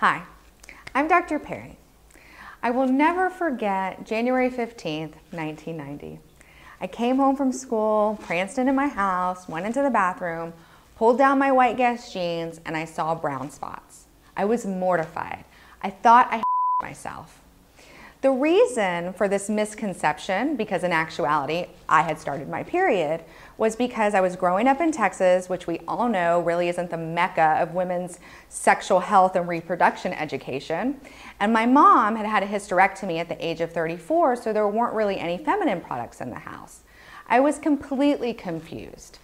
[0.00, 0.24] Hi,
[0.94, 1.38] I'm Dr.
[1.38, 1.78] Perry.
[2.62, 6.20] I will never forget January 15th, 1990.
[6.82, 10.52] I came home from school, pranced into my house, went into the bathroom,
[10.96, 14.04] pulled down my white Guess jeans, and I saw brown spots.
[14.36, 15.46] I was mortified.
[15.82, 16.42] I thought I
[16.82, 17.40] myself.
[18.22, 23.22] The reason for this misconception, because in actuality I had started my period,
[23.58, 26.96] was because I was growing up in Texas, which we all know really isn't the
[26.96, 28.18] mecca of women's
[28.48, 30.98] sexual health and reproduction education.
[31.40, 34.94] And my mom had had a hysterectomy at the age of 34, so there weren't
[34.94, 36.80] really any feminine products in the house.
[37.28, 39.18] I was completely confused.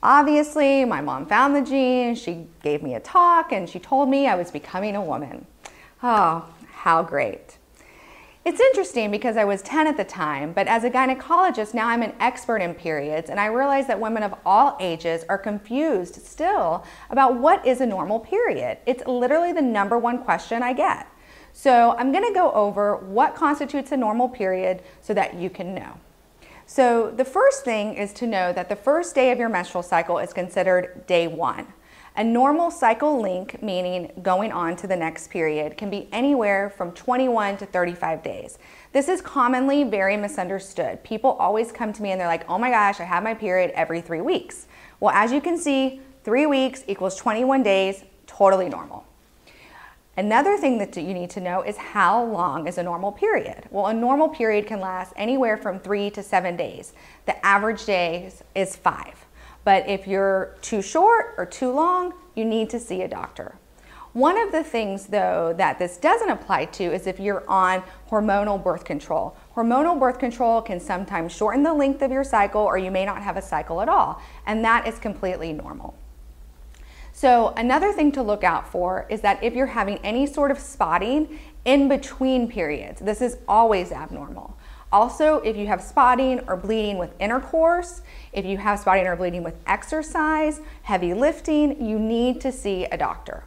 [0.00, 4.28] Obviously, my mom found the gene, she gave me a talk, and she told me
[4.28, 5.44] I was becoming a woman.
[6.04, 7.57] Oh, how great.
[8.44, 12.02] It's interesting because I was 10 at the time, but as a gynecologist, now I'm
[12.02, 16.84] an expert in periods, and I realize that women of all ages are confused still
[17.10, 18.78] about what is a normal period.
[18.86, 21.08] It's literally the number one question I get.
[21.52, 25.98] So I'm gonna go over what constitutes a normal period so that you can know.
[26.64, 30.18] So the first thing is to know that the first day of your menstrual cycle
[30.18, 31.66] is considered day one.
[32.18, 36.90] A normal cycle length, meaning going on to the next period, can be anywhere from
[36.90, 38.58] 21 to 35 days.
[38.92, 41.00] This is commonly very misunderstood.
[41.04, 43.70] People always come to me and they're like, oh my gosh, I have my period
[43.72, 44.66] every three weeks.
[44.98, 49.06] Well, as you can see, three weeks equals 21 days, totally normal.
[50.16, 53.62] Another thing that you need to know is how long is a normal period?
[53.70, 56.94] Well, a normal period can last anywhere from three to seven days.
[57.26, 59.27] The average day is five.
[59.68, 63.56] But if you're too short or too long, you need to see a doctor.
[64.14, 68.64] One of the things, though, that this doesn't apply to is if you're on hormonal
[68.64, 69.36] birth control.
[69.54, 73.20] Hormonal birth control can sometimes shorten the length of your cycle, or you may not
[73.20, 75.94] have a cycle at all, and that is completely normal.
[77.12, 80.58] So, another thing to look out for is that if you're having any sort of
[80.58, 84.57] spotting in between periods, this is always abnormal.
[84.90, 88.00] Also, if you have spotting or bleeding with intercourse,
[88.32, 92.96] if you have spotting or bleeding with exercise, heavy lifting, you need to see a
[92.96, 93.44] doctor.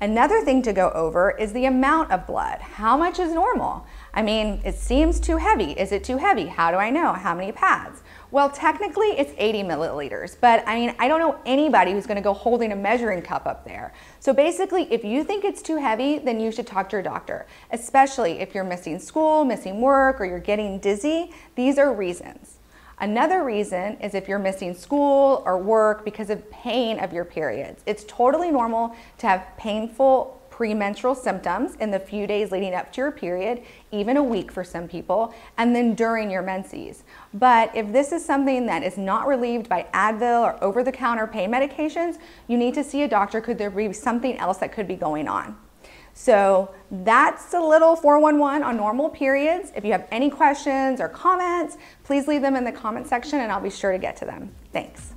[0.00, 2.60] Another thing to go over is the amount of blood.
[2.60, 3.84] How much is normal?
[4.14, 5.72] I mean, it seems too heavy.
[5.72, 6.46] Is it too heavy?
[6.46, 7.12] How do I know?
[7.14, 8.02] How many pads?
[8.30, 12.32] Well, technically it's 80 milliliters, but I mean, I don't know anybody who's gonna go
[12.32, 13.92] holding a measuring cup up there.
[14.20, 17.46] So basically, if you think it's too heavy, then you should talk to your doctor,
[17.72, 21.32] especially if you're missing school, missing work, or you're getting dizzy.
[21.56, 22.57] These are reasons.
[23.00, 27.82] Another reason is if you're missing school or work because of pain of your periods.
[27.86, 33.00] It's totally normal to have painful premenstrual symptoms in the few days leading up to
[33.00, 37.04] your period, even a week for some people, and then during your menses.
[37.32, 41.28] But if this is something that is not relieved by Advil or over the counter
[41.28, 43.40] pain medications, you need to see a doctor.
[43.40, 45.56] Could there be something else that could be going on?
[46.20, 49.70] So that's a little 411 on normal periods.
[49.76, 53.52] If you have any questions or comments, please leave them in the comment section and
[53.52, 54.50] I'll be sure to get to them.
[54.72, 55.12] Thanks.